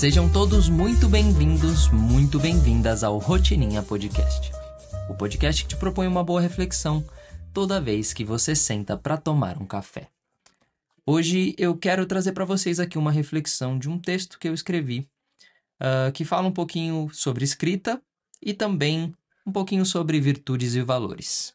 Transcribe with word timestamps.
Sejam 0.00 0.32
todos 0.32 0.70
muito 0.70 1.10
bem-vindos, 1.10 1.90
muito 1.90 2.40
bem-vindas 2.40 3.04
ao 3.04 3.18
Rotininha 3.18 3.82
Podcast. 3.82 4.50
O 5.10 5.14
podcast 5.14 5.62
que 5.62 5.68
te 5.68 5.76
propõe 5.76 6.06
uma 6.06 6.24
boa 6.24 6.40
reflexão 6.40 7.06
toda 7.52 7.78
vez 7.82 8.14
que 8.14 8.24
você 8.24 8.56
senta 8.56 8.96
para 8.96 9.18
tomar 9.18 9.58
um 9.58 9.66
café. 9.66 10.08
Hoje 11.04 11.54
eu 11.58 11.76
quero 11.76 12.06
trazer 12.06 12.32
para 12.32 12.46
vocês 12.46 12.80
aqui 12.80 12.96
uma 12.96 13.12
reflexão 13.12 13.78
de 13.78 13.90
um 13.90 13.98
texto 13.98 14.38
que 14.38 14.48
eu 14.48 14.54
escrevi 14.54 15.06
uh, 15.78 16.10
que 16.14 16.24
fala 16.24 16.48
um 16.48 16.52
pouquinho 16.52 17.10
sobre 17.12 17.44
escrita 17.44 18.00
e 18.40 18.54
também 18.54 19.14
um 19.46 19.52
pouquinho 19.52 19.84
sobre 19.84 20.18
virtudes 20.18 20.76
e 20.76 20.80
valores. 20.80 21.52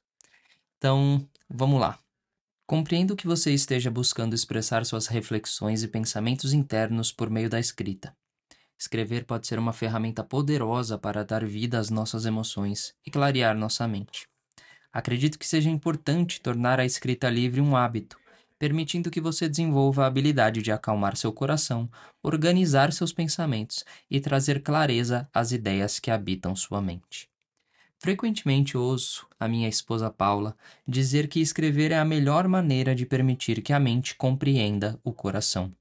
Então, 0.77 1.27
vamos 1.49 1.81
lá. 1.81 1.97
Compreendo 2.67 3.15
que 3.15 3.25
você 3.25 3.51
esteja 3.51 3.89
buscando 3.89 4.35
expressar 4.35 4.85
suas 4.85 5.07
reflexões 5.07 5.81
e 5.81 5.87
pensamentos 5.87 6.53
internos 6.53 7.11
por 7.11 7.27
meio 7.27 7.49
da 7.49 7.59
escrita. 7.59 8.15
Escrever 8.85 9.25
pode 9.25 9.47
ser 9.47 9.57
uma 9.57 9.73
ferramenta 9.73 10.23
poderosa 10.23 10.95
para 10.95 11.25
dar 11.25 11.43
vida 11.43 11.79
às 11.79 11.89
nossas 11.89 12.23
emoções 12.27 12.93
e 13.03 13.09
clarear 13.09 13.57
nossa 13.57 13.87
mente. 13.87 14.27
Acredito 14.93 15.39
que 15.39 15.47
seja 15.47 15.71
importante 15.71 16.39
tornar 16.39 16.79
a 16.79 16.85
escrita 16.85 17.27
livre 17.27 17.59
um 17.59 17.75
hábito, 17.75 18.15
permitindo 18.59 19.09
que 19.09 19.19
você 19.19 19.49
desenvolva 19.49 20.03
a 20.03 20.05
habilidade 20.05 20.61
de 20.61 20.71
acalmar 20.71 21.17
seu 21.17 21.33
coração, 21.33 21.89
organizar 22.21 22.93
seus 22.93 23.11
pensamentos 23.11 23.83
e 24.07 24.19
trazer 24.19 24.61
clareza 24.61 25.27
às 25.33 25.51
ideias 25.51 25.99
que 25.99 26.11
habitam 26.11 26.55
sua 26.55 26.79
mente. 26.79 27.27
Frequentemente 27.97 28.77
ouço 28.77 29.25
a 29.39 29.47
minha 29.47 29.67
esposa 29.67 30.11
Paula 30.11 30.55
dizer 30.87 31.27
que 31.27 31.39
escrever 31.39 31.91
é 31.91 31.97
a 31.97 32.05
melhor 32.05 32.47
maneira 32.47 32.93
de 32.93 33.03
permitir 33.03 33.63
que 33.63 33.73
a 33.73 33.79
mente 33.79 34.13
compreenda 34.13 34.99
o 35.03 35.11
coração. 35.11 35.73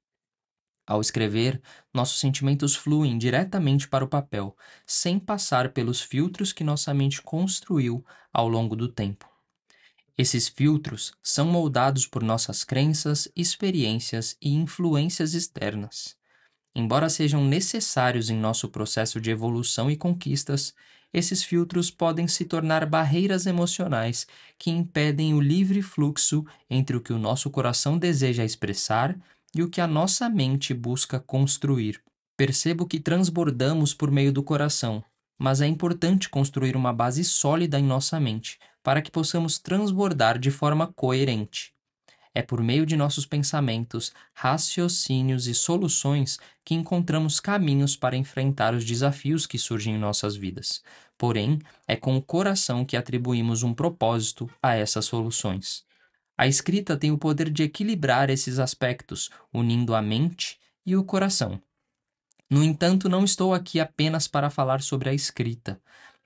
Ao 0.86 1.00
escrever, 1.00 1.62
nossos 1.92 2.20
sentimentos 2.20 2.76
fluem 2.76 3.16
diretamente 3.16 3.88
para 3.88 4.04
o 4.04 4.08
papel, 4.08 4.56
sem 4.86 5.18
passar 5.18 5.72
pelos 5.72 6.02
filtros 6.02 6.52
que 6.52 6.62
nossa 6.62 6.92
mente 6.92 7.22
construiu 7.22 8.04
ao 8.32 8.48
longo 8.48 8.76
do 8.76 8.88
tempo. 8.88 9.28
Esses 10.16 10.46
filtros 10.46 11.12
são 11.22 11.46
moldados 11.46 12.06
por 12.06 12.22
nossas 12.22 12.62
crenças, 12.62 13.26
experiências 13.34 14.36
e 14.40 14.52
influências 14.52 15.34
externas. 15.34 16.16
Embora 16.74 17.08
sejam 17.08 17.44
necessários 17.44 18.30
em 18.30 18.36
nosso 18.36 18.68
processo 18.68 19.20
de 19.20 19.30
evolução 19.30 19.90
e 19.90 19.96
conquistas, 19.96 20.74
esses 21.12 21.42
filtros 21.42 21.90
podem 21.90 22.28
se 22.28 22.44
tornar 22.44 22.84
barreiras 22.86 23.46
emocionais 23.46 24.26
que 24.58 24.70
impedem 24.70 25.32
o 25.32 25.40
livre 25.40 25.80
fluxo 25.80 26.44
entre 26.68 26.96
o 26.96 27.00
que 27.00 27.12
o 27.12 27.18
nosso 27.18 27.48
coração 27.50 27.96
deseja 27.96 28.44
expressar 28.44 29.16
e 29.54 29.62
o 29.62 29.70
que 29.70 29.80
a 29.80 29.86
nossa 29.86 30.28
mente 30.28 30.74
busca 30.74 31.20
construir. 31.20 32.02
Percebo 32.36 32.86
que 32.86 32.98
transbordamos 32.98 33.94
por 33.94 34.10
meio 34.10 34.32
do 34.32 34.42
coração, 34.42 35.04
mas 35.38 35.60
é 35.60 35.66
importante 35.66 36.28
construir 36.28 36.76
uma 36.76 36.92
base 36.92 37.24
sólida 37.24 37.78
em 37.78 37.84
nossa 37.84 38.18
mente 38.18 38.58
para 38.82 39.00
que 39.00 39.10
possamos 39.10 39.58
transbordar 39.58 40.38
de 40.38 40.50
forma 40.50 40.92
coerente. 40.92 41.72
É 42.34 42.42
por 42.42 42.60
meio 42.60 42.84
de 42.84 42.96
nossos 42.96 43.24
pensamentos, 43.24 44.12
raciocínios 44.34 45.46
e 45.46 45.54
soluções 45.54 46.38
que 46.64 46.74
encontramos 46.74 47.38
caminhos 47.38 47.96
para 47.96 48.16
enfrentar 48.16 48.74
os 48.74 48.84
desafios 48.84 49.46
que 49.46 49.56
surgem 49.56 49.94
em 49.94 49.98
nossas 49.98 50.34
vidas. 50.34 50.82
Porém, 51.16 51.60
é 51.86 51.94
com 51.94 52.16
o 52.16 52.22
coração 52.22 52.84
que 52.84 52.96
atribuímos 52.96 53.62
um 53.62 53.72
propósito 53.72 54.50
a 54.60 54.74
essas 54.74 55.04
soluções. 55.04 55.84
A 56.36 56.46
escrita 56.48 56.96
tem 56.96 57.12
o 57.12 57.18
poder 57.18 57.48
de 57.48 57.62
equilibrar 57.62 58.28
esses 58.28 58.58
aspectos, 58.58 59.30
unindo 59.52 59.94
a 59.94 60.02
mente 60.02 60.58
e 60.84 60.96
o 60.96 61.04
coração. 61.04 61.60
No 62.50 62.62
entanto, 62.62 63.08
não 63.08 63.24
estou 63.24 63.54
aqui 63.54 63.78
apenas 63.80 64.26
para 64.26 64.50
falar 64.50 64.82
sobre 64.82 65.08
a 65.08 65.14
escrita. 65.14 65.80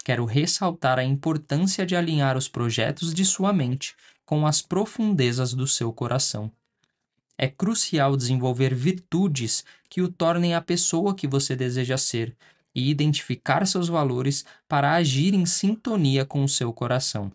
Quero 0.04 0.24
ressaltar 0.24 0.98
a 0.98 1.04
importância 1.04 1.84
de 1.84 1.94
alinhar 1.94 2.36
os 2.36 2.48
projetos 2.48 3.12
de 3.12 3.24
sua 3.24 3.52
mente 3.52 3.94
com 4.24 4.46
as 4.46 4.62
profundezas 4.62 5.52
do 5.52 5.66
seu 5.66 5.92
coração. 5.92 6.50
É 7.36 7.46
crucial 7.46 8.16
desenvolver 8.16 8.74
virtudes 8.74 9.64
que 9.88 10.02
o 10.02 10.10
tornem 10.10 10.54
a 10.54 10.60
pessoa 10.60 11.14
que 11.14 11.28
você 11.28 11.54
deseja 11.54 11.96
ser 11.96 12.36
e 12.74 12.90
identificar 12.90 13.66
seus 13.66 13.88
valores 13.88 14.44
para 14.66 14.92
agir 14.92 15.34
em 15.34 15.46
sintonia 15.46 16.24
com 16.24 16.42
o 16.42 16.48
seu 16.48 16.72
coração. 16.72 17.30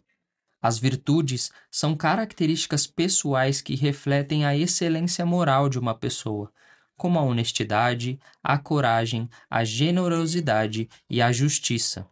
As 0.63 0.79
virtudes 0.79 1.51
são 1.69 1.93
características 1.93 2.87
pessoais 2.87 3.61
que 3.61 3.75
refletem 3.75 4.45
a 4.45 4.55
excelência 4.55 5.25
moral 5.25 5.67
de 5.67 5.77
uma 5.77 5.93
pessoa, 5.93 6.49
como 6.95 7.19
a 7.19 7.21
honestidade, 7.21 8.17
a 8.41 8.57
coragem, 8.57 9.29
a 9.49 9.65
generosidade 9.65 10.89
e 11.09 11.21
a 11.21 11.33
justiça. 11.33 12.07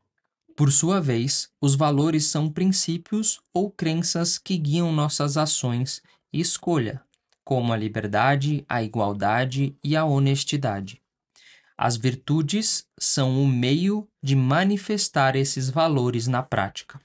Por 0.54 0.70
sua 0.70 1.00
vez, 1.00 1.50
os 1.62 1.76
valores 1.76 2.26
são 2.26 2.52
princípios 2.52 3.40
ou 3.54 3.72
crenças 3.72 4.38
que 4.38 4.58
guiam 4.58 4.92
nossas 4.92 5.38
ações 5.38 6.02
e 6.34 6.42
escolha, 6.42 7.02
como 7.46 7.72
a 7.72 7.78
liberdade, 7.78 8.66
a 8.68 8.84
igualdade 8.84 9.78
e 9.82 9.96
a 9.96 10.04
honestidade. 10.04 11.02
As 11.78 11.96
virtudes 11.96 12.86
são 13.00 13.42
o 13.42 13.48
meio 13.48 14.10
de 14.22 14.36
manifestar 14.36 15.38
esses 15.38 15.70
valores 15.70 16.28
na 16.28 16.44
prática. 16.44 17.00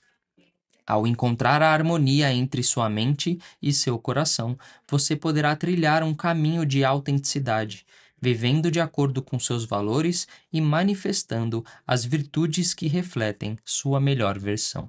Ao 0.86 1.04
encontrar 1.04 1.62
a 1.62 1.72
harmonia 1.72 2.32
entre 2.32 2.62
sua 2.62 2.88
mente 2.88 3.40
e 3.60 3.72
seu 3.72 3.98
coração, 3.98 4.56
você 4.88 5.16
poderá 5.16 5.56
trilhar 5.56 6.04
um 6.04 6.14
caminho 6.14 6.64
de 6.64 6.84
autenticidade, 6.84 7.84
vivendo 8.22 8.70
de 8.70 8.80
acordo 8.80 9.20
com 9.20 9.38
seus 9.38 9.64
valores 9.64 10.28
e 10.52 10.60
manifestando 10.60 11.64
as 11.84 12.04
virtudes 12.04 12.72
que 12.72 12.86
refletem 12.86 13.58
sua 13.64 14.00
melhor 14.00 14.38
versão. 14.38 14.88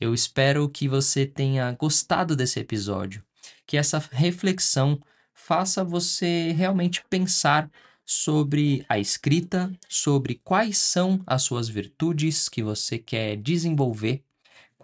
Eu 0.00 0.12
espero 0.12 0.68
que 0.68 0.88
você 0.88 1.24
tenha 1.24 1.70
gostado 1.72 2.34
desse 2.34 2.58
episódio, 2.58 3.22
que 3.64 3.76
essa 3.76 4.02
reflexão 4.10 5.00
faça 5.32 5.84
você 5.84 6.52
realmente 6.52 7.04
pensar 7.08 7.70
sobre 8.04 8.84
a 8.88 8.98
escrita, 8.98 9.72
sobre 9.88 10.40
quais 10.42 10.78
são 10.78 11.22
as 11.24 11.42
suas 11.42 11.68
virtudes 11.68 12.48
que 12.48 12.62
você 12.62 12.98
quer 12.98 13.36
desenvolver 13.36 14.22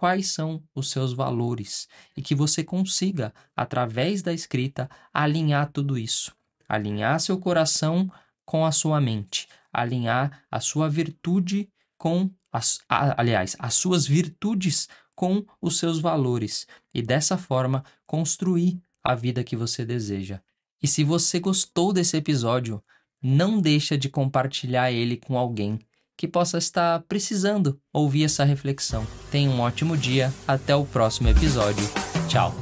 quais 0.01 0.29
são 0.31 0.63
os 0.73 0.89
seus 0.89 1.13
valores 1.13 1.87
e 2.17 2.23
que 2.23 2.33
você 2.33 2.63
consiga, 2.63 3.31
através 3.55 4.23
da 4.23 4.33
escrita, 4.33 4.89
alinhar 5.13 5.71
tudo 5.71 5.95
isso. 5.95 6.35
Alinhar 6.67 7.19
seu 7.19 7.37
coração 7.37 8.11
com 8.43 8.65
a 8.65 8.71
sua 8.71 8.99
mente, 8.99 9.47
alinhar 9.71 10.43
a 10.49 10.59
sua 10.59 10.89
virtude 10.89 11.69
com 11.99 12.31
as, 12.51 12.79
aliás, 12.89 13.55
as 13.59 13.75
suas 13.75 14.07
virtudes 14.07 14.89
com 15.13 15.45
os 15.61 15.77
seus 15.77 15.99
valores 15.99 16.65
e 16.91 17.03
dessa 17.03 17.37
forma 17.37 17.83
construir 18.07 18.81
a 19.03 19.13
vida 19.13 19.43
que 19.43 19.55
você 19.55 19.85
deseja. 19.85 20.41
E 20.81 20.87
se 20.87 21.03
você 21.03 21.39
gostou 21.39 21.93
desse 21.93 22.17
episódio, 22.17 22.83
não 23.21 23.61
deixa 23.61 23.95
de 23.95 24.09
compartilhar 24.09 24.91
ele 24.91 25.15
com 25.15 25.37
alguém 25.37 25.77
que 26.17 26.27
possa 26.27 26.57
estar 26.57 27.01
precisando 27.07 27.79
ouvir 27.91 28.25
essa 28.25 28.43
reflexão. 28.43 29.05
Tenha 29.31 29.49
um 29.49 29.59
ótimo 29.59 29.97
dia, 29.97 30.33
até 30.47 30.75
o 30.75 30.85
próximo 30.85 31.29
episódio. 31.29 31.83
Tchau. 32.27 32.60